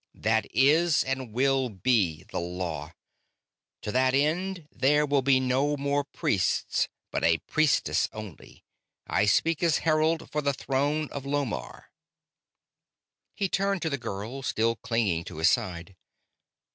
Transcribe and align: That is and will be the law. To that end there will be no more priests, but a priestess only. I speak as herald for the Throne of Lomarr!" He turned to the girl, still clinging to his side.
That 0.15 0.47
is 0.51 1.03
and 1.03 1.31
will 1.31 1.69
be 1.69 2.23
the 2.31 2.39
law. 2.39 2.95
To 3.83 3.91
that 3.91 4.15
end 4.15 4.67
there 4.71 5.05
will 5.05 5.21
be 5.21 5.39
no 5.39 5.77
more 5.77 6.03
priests, 6.03 6.89
but 7.11 7.23
a 7.23 7.37
priestess 7.45 8.09
only. 8.11 8.63
I 9.05 9.27
speak 9.27 9.61
as 9.61 9.85
herald 9.85 10.31
for 10.31 10.41
the 10.41 10.53
Throne 10.53 11.07
of 11.11 11.23
Lomarr!" 11.27 11.91
He 13.35 13.47
turned 13.47 13.83
to 13.83 13.91
the 13.91 13.97
girl, 13.99 14.41
still 14.41 14.75
clinging 14.75 15.23
to 15.25 15.37
his 15.37 15.51
side. 15.51 15.95